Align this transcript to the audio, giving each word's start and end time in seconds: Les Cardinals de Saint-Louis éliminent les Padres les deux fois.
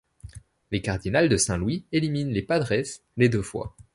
Les 0.71 0.81
Cardinals 0.81 1.29
de 1.29 1.37
Saint-Louis 1.37 1.85
éliminent 1.91 2.31
les 2.31 2.41
Padres 2.41 2.81
les 3.17 3.29
deux 3.29 3.43
fois. 3.43 3.75